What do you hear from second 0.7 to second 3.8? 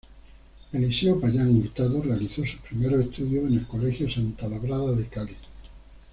Eliseo Payán Hurtado realizó sus primeros estudios en el